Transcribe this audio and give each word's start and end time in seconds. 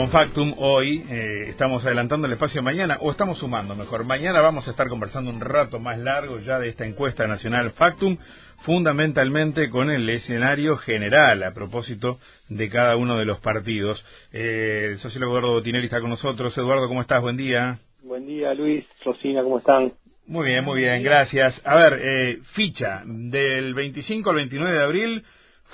con 0.00 0.08
Factum 0.08 0.54
hoy 0.56 1.04
eh, 1.10 1.50
estamos 1.50 1.84
adelantando 1.84 2.26
el 2.26 2.32
espacio 2.32 2.62
mañana, 2.62 2.96
o 3.02 3.10
estamos 3.10 3.36
sumando 3.36 3.74
mejor. 3.74 4.06
Mañana 4.06 4.40
vamos 4.40 4.66
a 4.66 4.70
estar 4.70 4.88
conversando 4.88 5.30
un 5.30 5.40
rato 5.40 5.78
más 5.78 5.98
largo 5.98 6.38
ya 6.38 6.58
de 6.58 6.70
esta 6.70 6.86
encuesta 6.86 7.26
nacional 7.26 7.72
Factum, 7.72 8.16
fundamentalmente 8.62 9.68
con 9.68 9.90
el 9.90 10.08
escenario 10.08 10.78
general 10.78 11.42
a 11.42 11.52
propósito 11.52 12.18
de 12.48 12.70
cada 12.70 12.96
uno 12.96 13.18
de 13.18 13.26
los 13.26 13.40
partidos. 13.40 14.02
Eh, 14.32 14.92
el 14.92 15.00
sociólogo 15.00 15.32
Eduardo 15.32 15.52
Botinelli 15.52 15.84
está 15.84 16.00
con 16.00 16.08
nosotros. 16.08 16.56
Eduardo, 16.56 16.88
¿cómo 16.88 17.02
estás? 17.02 17.20
Buen 17.20 17.36
día. 17.36 17.76
Buen 18.02 18.24
día, 18.24 18.54
Luis. 18.54 18.86
Rosina, 19.04 19.42
¿cómo 19.42 19.58
están? 19.58 19.92
Muy 20.26 20.46
bien, 20.46 20.64
muy 20.64 20.80
bien, 20.80 21.02
gracias. 21.02 21.60
A 21.62 21.76
ver, 21.76 22.00
eh, 22.02 22.38
ficha, 22.54 23.02
del 23.04 23.74
25 23.74 24.30
al 24.30 24.36
29 24.36 24.78
de 24.78 24.82
abril 24.82 25.24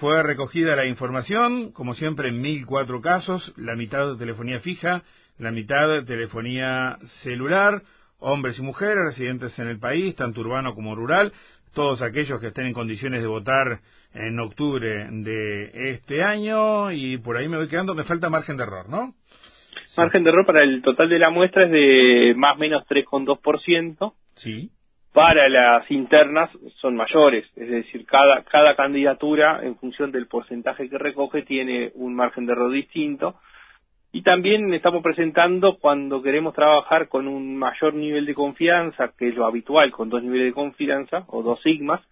fue 0.01 0.23
recogida 0.23 0.77
la 0.77 0.87
información, 0.87 1.73
como 1.73 1.95
siempre, 1.95 2.29
en 2.29 2.43
1.004 2.43 3.01
casos, 3.01 3.53
la 3.57 3.77
mitad 3.77 4.07
de 4.13 4.19
telefonía 4.19 4.61
fija, 4.61 5.03
la 5.39 5.50
mitad 5.50 5.89
de 5.89 6.04
telefonía 6.04 6.99
celular, 7.23 7.82
hombres 8.18 8.59
y 8.59 8.63
mujeres 8.63 9.04
residentes 9.04 9.59
en 9.59 9.68
el 9.68 9.79
país, 9.79 10.14
tanto 10.17 10.40
urbano 10.40 10.75
como 10.75 10.95
rural, 10.95 11.32
todos 11.75 12.03
aquellos 12.03 12.40
que 12.40 12.49
estén 12.49 12.67
en 12.67 12.73
condiciones 12.73 13.23
de 13.23 13.27
votar 13.27 13.81
en 14.14 14.39
octubre 14.39 15.09
de 15.11 15.90
este 15.93 16.23
año, 16.23 16.90
y 16.93 17.18
por 17.18 17.37
ahí 17.37 17.49
me 17.49 17.57
voy 17.57 17.68
quedando, 17.68 17.95
me 17.95 18.04
falta 18.04 18.31
margen 18.31 18.57
de 18.57 18.65
error, 18.65 18.89
¿no? 18.89 19.15
Margen 19.96 20.25
de 20.25 20.31
error 20.31 20.45
para 20.45 20.63
el 20.63 20.82
total 20.82 21.09
de 21.09 21.18
la 21.18 21.31
muestra 21.31 21.65
es 21.65 21.71
de 21.71 22.35
más 22.37 22.57
o 22.57 22.59
menos 22.59 22.85
3,2%. 22.87 24.13
Sí 24.37 24.71
para 25.16 25.48
las 25.48 25.90
internas 25.90 26.50
son 26.82 26.94
mayores, 26.94 27.46
es 27.56 27.70
decir, 27.70 28.04
cada, 28.04 28.43
cada 28.43 28.76
candidatura 28.76 29.61
en 29.62 29.75
función 29.76 30.12
del 30.12 30.26
porcentaje 30.26 30.90
que 30.90 30.98
recoge 30.98 31.40
tiene 31.40 31.90
un 31.94 32.14
margen 32.14 32.44
de 32.44 32.52
error 32.52 32.70
distinto. 32.70 33.36
Y 34.12 34.20
también 34.20 34.75
estamos 34.75 35.02
presentando 35.02 35.78
cuando 35.78 36.20
queremos 36.20 36.53
trabajar 36.55 37.08
con 37.08 37.28
un 37.28 37.56
mayor 37.56 37.95
nivel 37.95 38.27
de 38.27 38.34
confianza, 38.34 39.14
que 39.17 39.28
es 39.28 39.34
lo 39.34 39.47
habitual, 39.47 39.91
con 39.91 40.11
dos 40.11 40.23
niveles 40.23 40.48
de 40.48 40.53
confianza 40.53 41.25
o 41.28 41.42
dos 41.42 41.62
sigmas, 41.62 42.03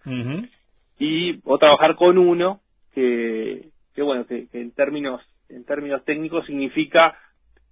y 0.97 1.39
o 1.43 1.59
trabajar 1.59 1.95
con 1.95 2.17
uno, 2.17 2.59
que, 2.95 3.67
que 3.93 4.01
bueno, 4.01 4.25
que, 4.25 4.47
que 4.47 4.59
en 4.59 4.71
términos 4.71 5.21
en 5.49 5.63
términos 5.63 6.03
técnicos 6.05 6.47
significa 6.47 7.15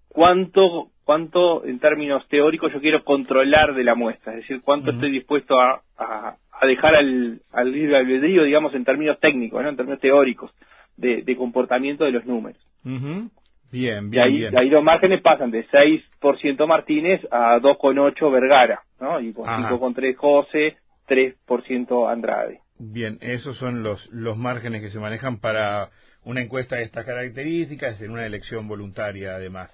cuánto, 0.10 0.90
cuánto 1.04 1.66
en 1.66 1.80
términos 1.80 2.28
teóricos 2.30 2.72
yo 2.74 2.82
quiero 2.82 3.04
controlar 3.04 3.74
de 3.74 3.84
la 3.84 3.96
muestra, 3.96 4.34
es 4.34 4.40
decir, 4.40 4.62
cuánto 4.62 4.92
estoy 4.92 5.12
dispuesto 5.12 5.60
a, 5.60 5.82
a, 5.98 6.38
dejar 6.66 6.96
al, 6.96 7.42
al 7.52 7.72
libre 7.72 7.98
albedrío, 7.98 8.44
digamos, 8.44 8.74
en 8.74 8.86
términos 8.86 9.20
técnicos, 9.20 9.62
¿no? 9.62 9.70
en 9.70 9.76
términos 9.76 10.00
teóricos, 10.00 10.52
de, 10.96 11.24
de 11.24 11.36
comportamiento 11.36 12.06
de 12.06 12.12
los 12.12 12.26
números. 12.26 12.62
Bien, 12.84 14.10
bien, 14.10 14.14
y 14.14 14.20
ahí, 14.20 14.38
bien. 14.38 14.58
ahí 14.58 14.70
los 14.70 14.84
márgenes 14.84 15.22
pasan 15.22 15.50
de 15.50 15.66
6% 15.68 16.68
Martínez 16.68 17.22
a 17.32 17.60
2,8 17.60 18.32
Vergara, 18.32 18.84
¿no? 19.00 19.20
Y 19.20 19.34
con 19.34 19.48
5,3 19.48 20.16
José, 20.16 20.78
3% 21.08 22.12
Andrade. 22.12 22.60
Bien, 22.78 23.18
esos 23.22 23.58
son 23.58 23.82
los, 23.82 24.08
los 24.12 24.38
márgenes 24.38 24.82
que 24.82 24.90
se 24.90 25.00
manejan 25.00 25.40
para 25.40 25.90
una 26.24 26.42
encuesta 26.42 26.76
de 26.76 26.84
estas 26.84 27.06
características 27.06 28.02
en 28.02 28.12
una 28.12 28.26
elección 28.26 28.68
voluntaria 28.68 29.36
además. 29.36 29.72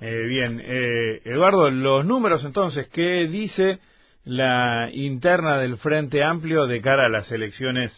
Eh, 0.00 0.26
bien, 0.26 0.60
eh, 0.62 1.22
Eduardo, 1.24 1.70
los 1.70 2.04
números 2.04 2.44
entonces, 2.44 2.88
¿qué 2.88 3.28
dice 3.28 3.78
la 4.24 4.90
interna 4.92 5.58
del 5.58 5.78
Frente 5.78 6.22
Amplio 6.22 6.66
de 6.66 6.82
cara 6.82 7.06
a 7.06 7.08
las 7.08 7.30
elecciones 7.32 7.92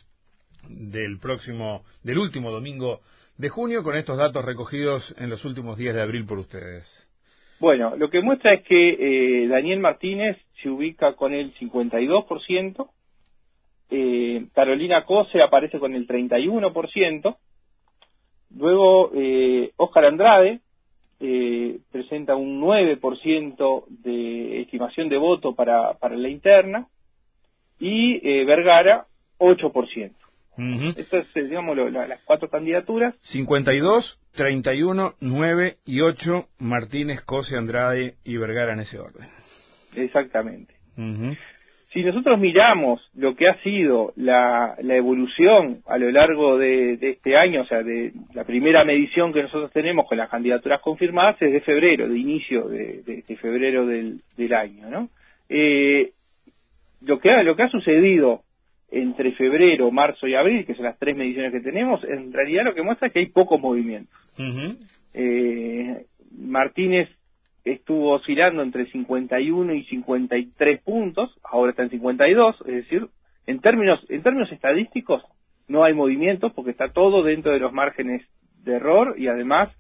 del 0.68 1.18
próximo, 1.18 1.84
del 2.04 2.18
último 2.18 2.52
domingo 2.52 3.00
de 3.36 3.48
junio 3.48 3.82
con 3.82 3.96
estos 3.96 4.16
datos 4.16 4.44
recogidos 4.44 5.14
en 5.18 5.30
los 5.30 5.44
últimos 5.44 5.76
días 5.76 5.94
de 5.94 6.02
abril 6.02 6.24
por 6.24 6.38
ustedes? 6.38 6.86
Bueno, 7.58 7.96
lo 7.96 8.10
que 8.10 8.20
muestra 8.20 8.54
es 8.54 8.62
que 8.62 8.90
eh, 8.90 9.48
Daniel 9.48 9.80
Martínez 9.80 10.36
se 10.62 10.70
ubica 10.70 11.14
con 11.14 11.34
el 11.34 11.52
52%, 11.54 12.90
eh, 13.90 14.46
Carolina 14.54 15.04
Cose 15.04 15.42
aparece 15.42 15.80
con 15.80 15.94
el 15.94 16.06
31%, 16.06 17.36
luego 18.54 19.10
eh, 19.14 19.72
Oscar 19.76 20.04
Andrade 20.04 20.60
eh, 21.20 21.78
presenta 21.90 22.36
un 22.36 22.60
9% 22.60 23.84
de 23.88 24.62
estimación 24.62 25.08
de 25.08 25.16
voto 25.16 25.54
para, 25.54 25.94
para 25.94 26.16
la 26.16 26.28
interna 26.28 26.86
y 27.78 28.20
eh, 28.28 28.44
Vergara 28.44 29.06
8%. 29.38 30.12
Uh 30.58 30.88
Estas 30.96 31.24
es, 31.36 31.48
digamos, 31.48 31.76
lo, 31.76 31.88
la, 31.88 32.08
las 32.08 32.20
cuatro 32.24 32.48
candidaturas. 32.50 33.14
52, 33.32 34.18
31, 34.32 35.14
9 35.20 35.76
y 35.84 36.00
8, 36.00 36.48
Martínez, 36.58 37.20
Cose, 37.22 37.56
Andrade 37.56 38.16
y 38.24 38.36
Vergara 38.38 38.72
en 38.72 38.80
ese 38.80 38.98
orden. 38.98 39.28
Exactamente. 39.94 40.74
Uh 40.96 41.34
si 41.92 42.02
nosotros 42.02 42.38
miramos 42.38 43.00
lo 43.14 43.34
que 43.34 43.48
ha 43.48 43.54
sido 43.62 44.12
la, 44.16 44.74
la 44.82 44.96
evolución 44.96 45.78
a 45.86 45.96
lo 45.96 46.10
largo 46.10 46.58
de, 46.58 46.98
de, 46.98 47.10
este 47.10 47.36
año, 47.36 47.62
o 47.62 47.64
sea, 47.64 47.82
de 47.82 48.12
la 48.34 48.44
primera 48.44 48.84
medición 48.84 49.32
que 49.32 49.42
nosotros 49.42 49.72
tenemos 49.72 50.06
con 50.06 50.18
las 50.18 50.28
candidaturas 50.28 50.82
confirmadas 50.82 51.40
es 51.40 51.50
de 51.50 51.60
febrero, 51.62 52.06
de 52.06 52.18
inicio 52.18 52.68
de, 52.68 53.02
de, 53.02 53.24
de 53.26 53.36
febrero 53.36 53.86
del, 53.86 54.20
del, 54.36 54.52
año, 54.52 54.90
¿no? 54.90 55.08
Eh, 55.48 56.12
lo 57.00 57.18
que 57.20 57.30
ha, 57.30 57.42
lo 57.42 57.56
que 57.56 57.62
ha 57.62 57.70
sucedido 57.70 58.42
entre 58.90 59.32
febrero, 59.32 59.90
marzo 59.90 60.26
y 60.26 60.34
abril, 60.34 60.66
que 60.66 60.74
son 60.74 60.84
las 60.84 60.98
tres 60.98 61.16
mediciones 61.16 61.52
que 61.52 61.60
tenemos, 61.60 62.04
en 62.04 62.32
realidad 62.32 62.64
lo 62.64 62.74
que 62.74 62.82
muestra 62.82 63.06
es 63.06 63.14
que 63.14 63.20
hay 63.20 63.26
pocos 63.26 63.60
movimientos. 63.60 64.14
Uh 64.38 64.42
-huh. 64.42 64.76
eh, 65.14 66.04
Martínez 66.36 67.08
estuvo 67.72 68.12
oscilando 68.12 68.62
entre 68.62 68.86
51 68.90 69.74
y 69.74 69.84
53 69.84 70.80
puntos, 70.82 71.30
ahora 71.42 71.70
está 71.70 71.82
en 71.82 71.90
52, 71.90 72.56
es 72.66 72.74
decir, 72.74 73.08
en 73.46 73.60
términos 73.60 74.04
en 74.08 74.22
términos 74.22 74.50
estadísticos 74.52 75.22
no 75.68 75.84
hay 75.84 75.94
movimientos 75.94 76.52
porque 76.52 76.70
está 76.70 76.92
todo 76.92 77.22
dentro 77.22 77.52
de 77.52 77.60
los 77.60 77.72
márgenes 77.72 78.26
de 78.64 78.74
error 78.74 79.14
y 79.18 79.28
además 79.28 79.70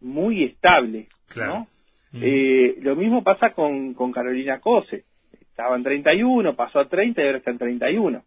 muy 0.00 0.44
estable, 0.44 1.08
claro. 1.28 1.54
¿no? 1.54 1.66
Mm. 2.12 2.22
Eh, 2.22 2.74
lo 2.82 2.94
mismo 2.94 3.24
pasa 3.24 3.50
con, 3.50 3.94
con 3.94 4.12
Carolina 4.12 4.60
Cose, 4.60 5.04
estaba 5.40 5.76
en 5.76 5.82
31, 5.82 6.54
pasó 6.54 6.80
a 6.80 6.88
30 6.88 7.20
y 7.20 7.26
ahora 7.26 7.38
está 7.38 7.50
en 7.50 7.58
31. 7.58 8.22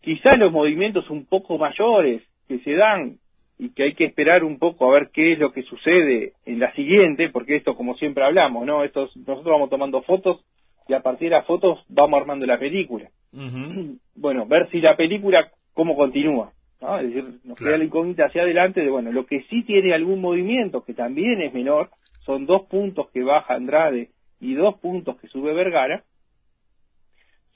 Quizá 0.00 0.36
los 0.36 0.52
movimientos 0.52 1.08
un 1.10 1.26
poco 1.26 1.58
mayores 1.58 2.22
que 2.46 2.58
se 2.60 2.74
dan 2.74 3.18
y 3.58 3.70
que 3.70 3.84
hay 3.84 3.94
que 3.94 4.04
esperar 4.04 4.44
un 4.44 4.58
poco 4.58 4.88
a 4.90 4.94
ver 4.94 5.10
qué 5.12 5.32
es 5.32 5.38
lo 5.38 5.52
que 5.52 5.62
sucede 5.62 6.32
en 6.44 6.58
la 6.58 6.72
siguiente, 6.74 7.28
porque 7.30 7.56
esto 7.56 7.76
como 7.76 7.94
siempre 7.96 8.24
hablamos, 8.24 8.66
¿no? 8.66 8.82
Estos, 8.84 9.16
nosotros 9.16 9.52
vamos 9.52 9.70
tomando 9.70 10.02
fotos 10.02 10.44
y 10.88 10.92
a 10.94 11.00
partir 11.00 11.30
de 11.30 11.36
las 11.36 11.46
fotos 11.46 11.84
vamos 11.88 12.20
armando 12.20 12.46
la 12.46 12.58
película. 12.58 13.08
Uh 13.32 13.38
-huh. 13.38 13.98
Bueno, 14.16 14.46
ver 14.46 14.68
si 14.70 14.80
la 14.80 14.96
película 14.96 15.50
cómo 15.72 15.96
continúa, 15.96 16.52
¿no? 16.80 16.98
Es 16.98 17.06
decir, 17.06 17.24
nos 17.44 17.56
Claro. 17.56 17.70
queda 17.70 17.78
la 17.78 17.84
incógnita 17.84 18.24
hacia 18.26 18.42
adelante 18.42 18.80
de, 18.80 18.90
bueno, 18.90 19.12
lo 19.12 19.24
que 19.26 19.42
sí 19.50 19.62
tiene 19.62 19.94
algún 19.94 20.20
movimiento, 20.20 20.84
que 20.84 20.94
también 20.94 21.40
es 21.40 21.54
menor, 21.54 21.90
son 22.26 22.46
dos 22.46 22.62
puntos 22.66 23.10
que 23.10 23.22
baja 23.22 23.54
Andrade 23.54 24.08
y 24.40 24.54
dos 24.54 24.78
puntos 24.80 25.16
que 25.20 25.28
sube 25.28 25.52
Vergara, 25.54 26.02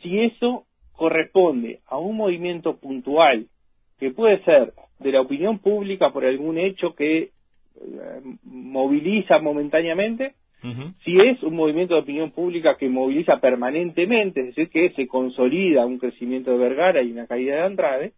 si 0.00 0.20
eso 0.20 0.64
corresponde 0.92 1.81
a 1.87 1.98
un 1.98 2.16
movimiento 2.16 2.76
puntual 2.76 3.47
que 3.98 4.10
puede 4.10 4.42
ser 4.44 4.72
de 4.98 5.12
la 5.12 5.20
opinión 5.20 5.59
pública 5.59 6.10
por 6.12 6.25
algún 6.25 6.59
hecho 6.59 6.94
que 6.94 7.19
eh, 7.22 7.31
moviliza 8.44 9.38
momentáneamente, 9.38 10.34
Uh 10.60 10.66
-huh. 10.66 10.92
si 11.04 11.16
es 11.20 11.41
un 11.44 11.54
movimiento 11.54 11.94
de 11.94 12.00
opinión 12.00 12.32
pública 12.32 12.76
que 12.76 12.88
moviliza 12.88 13.38
permanentemente, 13.38 14.41
es 14.41 14.47
decir, 14.48 14.69
que 14.70 14.91
se 14.97 15.06
consolida 15.06 15.87
un 15.87 15.98
crecimiento 15.98 16.50
de 16.50 16.58
Vergara 16.58 17.00
y 17.00 17.12
una 17.12 17.28
caída 17.28 17.54
de 17.54 17.62
Andrade, 17.62 18.12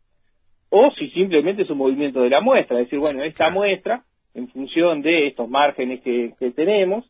o 0.70 0.90
si 0.92 1.10
simplemente 1.10 1.62
es 1.64 1.70
un 1.70 1.76
movimiento 1.76 2.22
de 2.22 2.30
la 2.30 2.40
muestra, 2.40 2.78
es 2.78 2.86
decir, 2.86 2.98
bueno, 2.98 3.22
esta 3.22 3.36
Claro. 3.44 3.52
muestra, 3.56 4.04
en 4.34 4.48
función 4.48 5.02
de 5.02 5.26
estos 5.26 5.50
márgenes 5.50 6.00
que, 6.00 6.32
que 6.38 6.50
tenemos, 6.52 7.04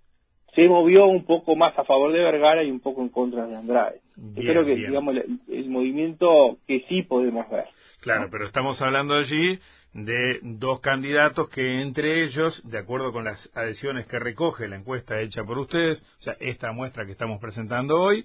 se 0.57 0.67
movió 0.67 1.07
un 1.07 1.25
poco 1.25 1.55
más 1.55 1.79
a 1.79 1.85
favor 1.85 2.11
de 2.11 2.19
Vergara 2.19 2.65
y 2.65 2.71
un 2.73 2.81
poco 2.81 3.01
en 3.01 3.11
contra 3.11 3.47
de 3.47 3.55
Andrade. 3.55 4.01
Yo 4.21 4.43
creo 4.43 4.65
que, 4.65 4.75
bien. 4.75 4.91
digamos, 4.91 5.17
el, 5.17 5.41
el 5.49 5.71
movimiento 5.71 6.59
que 6.67 6.85
sí 6.89 7.03
podemos 7.03 7.49
ver. 7.51 7.65
Claro, 8.01 8.29
pero 8.31 8.47
estamos 8.47 8.81
hablando 8.81 9.15
allí 9.15 9.59
de 9.93 10.39
dos 10.43 10.81
candidatos 10.81 11.49
que 11.49 11.83
entre 11.83 12.25
ellos, 12.25 12.63
de 12.69 12.79
acuerdo 12.79 13.13
con 13.13 13.25
las 13.25 13.51
adhesiones 13.55 14.07
que 14.07 14.19
recoge 14.19 14.69
la 14.69 14.77
encuesta 14.77 15.21
hecha 15.21 15.43
por 15.45 15.59
ustedes, 15.59 16.01
o 16.21 16.23
sea, 16.23 16.37
esta 16.41 16.73
muestra 16.73 17.05
que 17.05 17.13
estamos 17.13 17.41
presentando 17.41 18.01
hoy, 18.01 18.25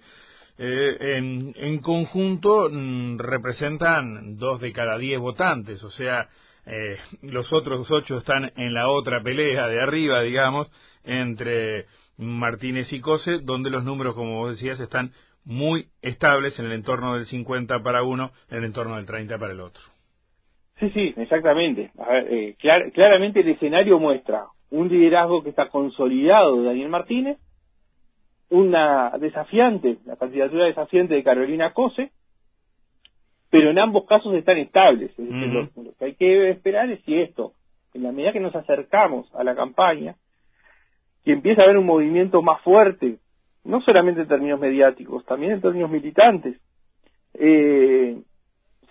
eh, 0.58 1.18
en, 1.18 1.54
en, 1.58 1.80
conjunto 1.80 2.70
mm, 2.72 3.18
representan 3.18 4.38
dos 4.38 4.62
de 4.62 4.72
cada 4.72 4.98
diez 4.98 5.20
votantes, 5.20 5.84
o 5.84 5.90
sea, 5.92 6.30
eh, 6.66 6.98
los 7.24 7.52
otros 7.52 7.90
ocho 7.92 8.20
están 8.20 8.52
en 8.56 8.74
la 8.74 8.88
otra 8.90 9.22
pelea 9.22 9.68
de 9.68 9.82
arriba, 9.82 10.22
digamos, 10.22 10.72
entre 11.04 11.86
Martínez 12.18 12.92
y 12.94 13.02
Cose, 13.02 13.40
donde 13.44 13.70
los 13.70 13.84
números, 13.84 14.16
como 14.16 14.38
vos 14.38 14.56
decías, 14.56 14.80
están 14.80 15.12
muy 15.46 15.88
estables 16.02 16.58
en 16.60 16.66
el 16.66 16.74
entorno 16.74 17.16
del 17.16 17.26
50 17.26 17.82
para 17.84 18.04
uno, 18.04 18.32
en 18.50 18.58
el 18.58 18.66
entorno 18.66 18.96
del 18.98 19.06
30 19.06 19.38
para 19.38 19.54
el 19.54 19.62
otro. 19.62 19.82
Sí, 20.80 20.90
sí, 20.90 21.14
exactamente. 21.16 21.92
A 21.98 22.12
ver, 22.12 22.34
eh, 22.34 22.56
clar, 22.60 22.92
claramente 22.92 23.40
el 23.40 23.50
escenario 23.50 24.00
muestra 24.00 24.48
un 24.72 24.90
liderazgo 24.90 25.44
que 25.44 25.50
está 25.50 25.70
consolidado 25.70 26.58
de 26.58 26.68
Daniel 26.68 26.90
Martínez, 26.90 27.38
una 28.50 29.12
desafiante, 29.20 29.98
la 30.06 30.18
candidatura 30.18 30.66
desafiante 30.66 31.16
de 31.16 31.24
Carolina 31.24 31.74
Cose, 31.74 32.12
pero 33.50 33.70
en 33.70 33.80
ambos 33.80 34.06
casos 34.06 34.34
están 34.34 34.58
estables. 34.58 35.12
lo, 35.18 35.70
que 35.98 36.06
hay 36.06 36.16
que 36.16 36.50
esperar 36.50 36.90
es 36.90 37.02
si 37.04 37.16
esto, 37.16 37.54
en 37.94 38.04
la 38.04 38.12
medida 38.12 38.34
que 38.34 38.40
nos 38.40 38.56
acercamos 38.56 39.34
a 39.34 39.44
la 39.44 39.56
campaña, 39.56 40.16
que 41.24 41.32
empieza 41.32 41.62
a 41.62 41.66
haber 41.66 41.78
un 41.78 41.86
movimiento 41.86 42.42
más 42.42 42.62
fuerte, 42.62 43.18
no 43.66 43.82
solamente 43.82 44.22
en 44.22 44.28
términos 44.28 44.60
mediáticos, 44.60 45.26
también 45.26 45.54
en 45.54 45.62
términos 45.62 45.90
militantes, 45.90 46.58
eh, 47.34 48.18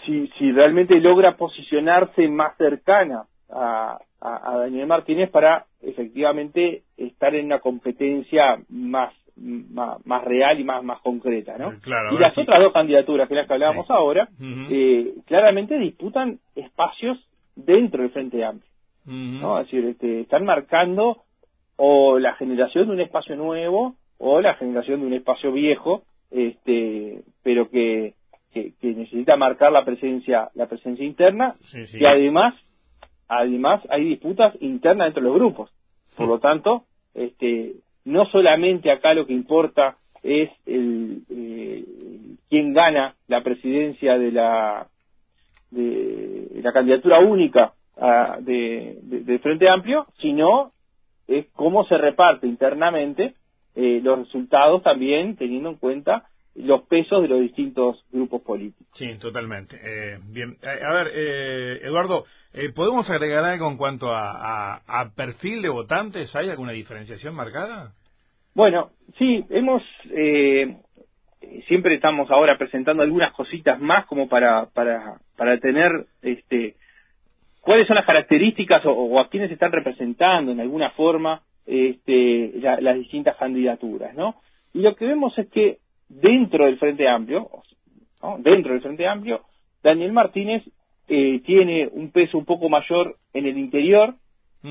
si, 0.04 0.26
si 0.38 0.52
realmente 0.52 1.00
logra 1.00 1.36
posicionarse 1.36 2.28
más 2.28 2.56
cercana 2.56 3.24
a, 3.50 3.98
a, 4.20 4.58
Daniel 4.58 4.86
Martínez 4.86 5.30
para 5.30 5.66
efectivamente 5.80 6.82
estar 6.96 7.34
en 7.34 7.46
una 7.46 7.60
competencia 7.60 8.58
más 8.68 9.12
más, 9.36 10.24
real 10.24 10.60
y 10.60 10.64
más 10.64 10.84
más 10.84 11.00
concreta, 11.00 11.58
¿no? 11.58 11.72
y 11.72 12.18
las 12.18 12.38
otras 12.38 12.60
dos 12.62 12.72
candidaturas 12.72 13.28
que 13.28 13.34
las 13.34 13.48
que 13.48 13.54
hablábamos 13.54 13.90
ahora, 13.90 14.28
eh, 14.70 15.12
claramente 15.26 15.76
disputan 15.76 16.38
espacios 16.54 17.18
dentro 17.56 18.02
del 18.02 18.12
Frente 18.12 18.44
Amplio, 18.44 18.70
¿no? 19.06 19.58
Es 19.58 19.66
decir, 19.66 19.86
este, 19.86 20.20
están 20.20 20.44
marcando 20.44 21.24
o 21.76 22.20
la 22.20 22.34
generación 22.34 22.86
de 22.86 22.92
un 22.92 23.00
espacio 23.00 23.34
nuevo 23.34 23.96
o 24.18 24.40
la 24.40 24.54
generación 24.54 25.00
de 25.00 25.06
un 25.06 25.12
espacio 25.14 25.52
viejo, 25.52 26.04
este, 26.30 27.22
pero 27.42 27.70
que, 27.70 28.14
que, 28.52 28.72
necesita 28.80 29.36
marcar 29.36 29.72
la 29.72 29.84
presencia 29.84 30.50
la 30.54 30.66
presencia 30.66 31.04
interna 31.04 31.56
y 31.92 32.04
además 32.04 32.54
además 33.28 33.82
hay 33.90 34.04
disputas 34.04 34.54
internas 34.60 35.08
entre 35.08 35.22
los 35.22 35.34
grupos. 35.34 35.70
Por 36.16 36.28
lo 36.28 36.38
tanto, 36.38 36.84
este, 37.14 37.74
no 38.04 38.26
solamente 38.26 38.90
acá 38.90 39.14
lo 39.14 39.26
que 39.26 39.32
importa 39.32 39.96
es 40.22 40.50
el, 40.66 41.22
eh, 41.28 41.84
quién 42.48 42.72
gana 42.72 43.14
la 43.28 43.42
presidencia 43.42 44.18
de 44.18 44.32
la 44.32 44.86
de, 45.70 46.60
la 46.62 46.72
candidatura 46.72 47.18
única 47.18 47.72
ah, 47.98 48.38
de, 48.40 48.98
de, 49.02 49.38
Frente 49.40 49.68
Amplio, 49.68 50.06
sino 50.20 50.72
es 51.26 51.46
cómo 51.54 51.84
se 51.86 51.98
reparte 51.98 52.46
internamente 52.46 53.34
eh, 53.74 54.00
los 54.02 54.20
resultados 54.20 54.82
también 54.82 55.36
teniendo 55.36 55.70
en 55.70 55.76
cuenta 55.76 56.28
los 56.54 56.82
pesos 56.82 57.22
de 57.22 57.28
los 57.28 57.40
distintos 57.40 58.04
grupos 58.12 58.42
políticos. 58.42 58.86
Sí, 58.92 59.18
totalmente. 59.18 59.76
Eh, 59.82 60.18
bien, 60.28 60.56
eh, 60.62 60.80
a 60.84 60.92
ver, 60.94 61.10
eh, 61.12 61.80
Eduardo, 61.82 62.24
eh, 62.52 62.70
¿podemos 62.72 63.10
agregar 63.10 63.44
algo 63.44 63.68
en 63.68 63.76
cuanto 63.76 64.10
a, 64.12 64.76
a, 64.86 65.10
perfil 65.16 65.62
de 65.62 65.68
votantes? 65.68 66.34
¿Hay 66.36 66.48
alguna 66.48 66.72
diferenciación 66.72 67.34
marcada? 67.34 67.92
Bueno, 68.54 68.90
sí, 69.18 69.44
hemos, 69.50 69.82
siempre 71.66 71.96
estamos 71.96 72.30
ahora 72.30 72.56
presentando 72.56 73.02
algunas 73.02 73.32
cositas 73.32 73.80
más 73.80 74.06
como 74.06 74.28
para, 74.28 74.66
para, 74.66 75.18
para 75.36 75.58
tener, 75.58 76.06
este, 76.22 76.76
cuáles 77.62 77.88
son 77.88 77.96
las 77.96 78.06
características 78.06 78.82
o, 78.84 79.18
a 79.18 79.28
quiénes 79.28 79.50
están 79.50 79.72
representando 79.72 80.52
en 80.52 80.60
alguna 80.60 80.90
forma 80.90 81.42
este, 81.66 82.52
las 82.60 82.96
distintas 82.96 83.36
candidaturas, 83.36 84.14
¿no? 84.14 84.36
Y 84.72 84.80
lo 84.80 84.94
que 84.96 85.06
vemos 85.06 85.36
es 85.38 85.48
que 85.48 85.78
dentro 86.08 86.66
del 86.66 86.78
Frente 86.78 87.08
Amplio, 87.08 87.48
dentro 88.38 88.72
del 88.72 88.82
Frente 88.82 89.06
Amplio, 89.06 89.42
Daniel 89.82 90.12
Martínez 90.12 90.62
eh, 91.08 91.40
tiene 91.44 91.88
un 91.92 92.10
peso 92.10 92.38
un 92.38 92.44
poco 92.44 92.68
mayor 92.68 93.16
en 93.32 93.46
el 93.46 93.58
interior. 93.58 94.14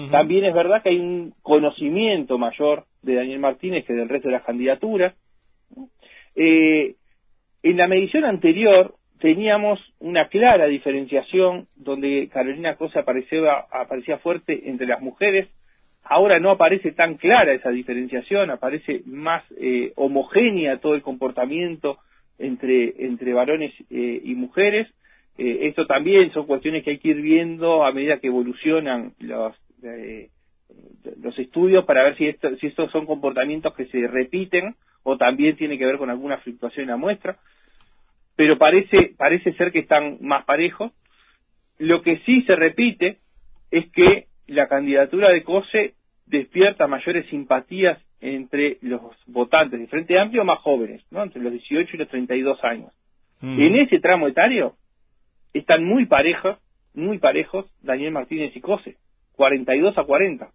También 0.09 0.43
es 0.45 0.55
verdad 0.55 0.81
que 0.81 0.89
hay 0.89 0.99
un 0.99 1.35
conocimiento 1.43 2.39
mayor 2.39 2.85
de 3.03 3.13
Daniel 3.13 3.37
Martínez 3.37 3.85
que 3.85 3.93
del 3.93 4.09
resto 4.09 4.27
de 4.27 4.33
las 4.33 4.43
candidaturas. 4.43 5.13
Eh, 6.35 6.95
en 7.61 7.77
la 7.77 7.87
medición 7.87 8.25
anterior 8.25 8.95
teníamos 9.19 9.79
una 9.99 10.29
clara 10.29 10.65
diferenciación 10.65 11.67
donde 11.75 12.27
Carolina 12.33 12.75
Cosa 12.75 13.01
aparecía, 13.01 13.53
aparecía 13.71 14.17
fuerte 14.17 14.67
entre 14.67 14.87
las 14.87 14.99
mujeres 14.99 15.47
Ahora 16.03 16.39
no 16.39 16.51
aparece 16.51 16.91
tan 16.91 17.15
clara 17.15 17.53
esa 17.53 17.69
diferenciación, 17.69 18.51
aparece 18.51 19.03
más 19.05 19.43
eh, 19.57 19.93
homogénea 19.95 20.79
todo 20.79 20.95
el 20.95 21.01
comportamiento 21.01 21.99
entre, 22.37 23.05
entre 23.05 23.33
varones 23.33 23.73
eh, 23.89 24.21
y 24.23 24.35
mujeres. 24.35 24.87
Eh, 25.37 25.59
esto 25.61 25.85
también 25.85 26.31
son 26.33 26.45
cuestiones 26.45 26.83
que 26.83 26.91
hay 26.91 26.97
que 26.99 27.09
ir 27.09 27.21
viendo 27.21 27.85
a 27.85 27.91
medida 27.93 28.19
que 28.19 28.27
evolucionan 28.27 29.13
los, 29.19 29.55
los 31.21 31.39
estudios 31.39 31.85
para 31.85 32.03
ver 32.03 32.17
si, 32.17 32.27
esto, 32.27 32.53
si 32.57 32.67
estos 32.67 32.91
son 32.91 33.05
comportamientos 33.05 33.73
que 33.73 33.85
se 33.85 34.05
repiten 34.07 34.75
o 35.03 35.17
también 35.17 35.55
tiene 35.55 35.77
que 35.77 35.85
ver 35.85 35.97
con 35.97 36.09
alguna 36.09 36.37
fluctuación 36.39 36.83
en 36.83 36.89
la 36.89 36.97
muestra. 36.97 37.37
Pero 38.35 38.57
parece, 38.57 39.13
parece 39.17 39.53
ser 39.53 39.71
que 39.71 39.79
están 39.79 40.17
más 40.21 40.43
parejos. 40.43 40.91
Lo 41.77 42.01
que 42.01 42.19
sí 42.25 42.41
se 42.43 42.55
repite 42.55 43.19
es 43.71 43.89
que 43.91 44.27
la 44.47 44.67
candidatura 44.67 45.29
de 45.29 45.43
COSE 45.43 45.93
despierta 46.25 46.87
mayores 46.87 47.25
simpatías 47.27 47.99
entre 48.21 48.77
los 48.81 49.01
votantes 49.27 49.79
de 49.79 49.87
Frente 49.87 50.17
Amplio 50.17 50.45
más 50.45 50.59
jóvenes, 50.59 51.03
¿no? 51.11 51.23
entre 51.23 51.41
los 51.41 51.51
18 51.51 51.89
y 51.93 51.99
los 51.99 52.07
32 52.07 52.63
años. 52.63 52.93
Mm. 53.41 53.61
En 53.61 53.75
ese 53.75 53.99
tramo 53.99 54.27
etario 54.27 54.75
están 55.53 55.83
muy 55.83 56.05
parejos, 56.05 56.57
muy 56.93 57.17
parejos 57.17 57.65
Daniel 57.81 58.11
Martínez 58.11 58.55
y 58.55 58.61
COSE, 58.61 58.95
42 59.35 59.97
a 59.97 60.03
40, 60.03 60.49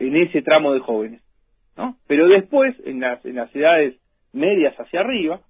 en 0.00 0.16
ese 0.16 0.42
tramo 0.42 0.72
de 0.72 0.80
jóvenes. 0.80 1.22
¿no? 1.76 1.96
Pero 2.06 2.26
después, 2.28 2.74
en 2.84 3.00
las, 3.00 3.24
en 3.24 3.36
las 3.36 3.54
edades 3.54 3.94
medias 4.32 4.74
hacia 4.78 5.00
arriba, 5.00 5.40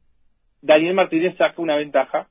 Daniel 0.61 0.95
Martínez 0.95 1.37
saca 1.37 1.63
una 1.63 1.77
ventaja 1.77 2.29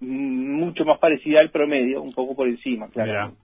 mucho 0.00 0.84
más 0.84 0.98
parecida 0.98 1.40
al 1.40 1.50
promedio, 1.50 2.02
un 2.02 2.12
poco 2.12 2.34
por 2.34 2.48
encima, 2.48 2.88
claro. 2.88 3.34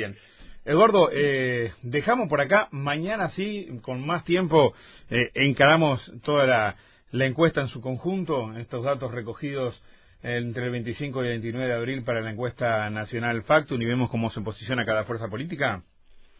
Bien. 0.00 0.16
Eduardo, 0.64 1.10
eh, 1.12 1.72
dejamos 1.82 2.30
por 2.30 2.40
acá. 2.40 2.68
Mañana 2.70 3.28
sí, 3.32 3.68
con 3.82 4.00
más 4.06 4.24
tiempo, 4.24 4.72
eh, 5.10 5.30
encaramos 5.34 6.00
toda 6.24 6.46
la, 6.46 6.76
la, 7.10 7.26
encuesta 7.26 7.60
en 7.60 7.68
su 7.68 7.82
conjunto, 7.82 8.56
estos 8.56 8.82
datos 8.82 9.12
recogidos 9.12 9.82
entre 10.22 10.64
el 10.64 10.70
25 10.70 11.22
y 11.22 11.26
el 11.26 11.32
29 11.32 11.66
de 11.66 11.74
abril 11.74 12.02
para 12.02 12.22
la 12.22 12.30
encuesta 12.30 12.88
nacional 12.88 13.42
Factum 13.42 13.82
y 13.82 13.84
vemos 13.84 14.08
cómo 14.08 14.30
se 14.30 14.40
posiciona 14.40 14.86
cada 14.86 15.04
fuerza 15.04 15.28
política. 15.28 15.82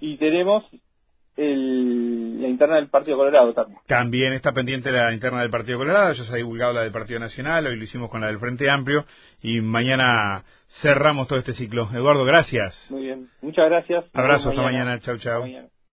Y 0.00 0.16
tenemos 0.16 0.64
la 1.37 2.49
interna 2.49 2.77
del 2.77 2.89
Partido 2.89 3.17
Colorado 3.17 3.53
también. 3.55 3.79
También 3.87 4.32
está 4.32 4.53
pendiente 4.53 4.91
la 4.91 5.13
interna 5.13 5.41
del 5.41 5.51
Partido 5.51 5.79
Colorado, 5.79 6.13
ya 6.13 6.25
se 6.25 6.32
ha 6.32 6.37
divulgado 6.37 6.72
la 6.72 6.82
del 6.82 6.93
Partido 6.93 7.20
Nacional, 7.20 7.67
hoy 7.67 7.77
lo 7.77 7.84
hicimos 7.84 8.10
con 8.10 8.20
la 8.20 8.27
del 8.29 8.39
Frente 8.39 8.69
Amplio 8.69 9.05
y 9.43 9.60
mañana 9.60 10.44
cerramos 10.82 11.29
todo 11.29 11.39
este 11.39 11.53
ciclo. 11.53 11.89
Eduardo, 11.93 12.25
gracias. 12.25 12.75
Muy 12.91 13.05
bien, 13.05 13.29
muchas 13.41 13.69
gracias. 13.69 14.05
Abrazos, 14.13 14.49
hasta 14.49 14.63
mañana, 14.63 14.99
chau 15.01 15.17
chau. 15.19 15.44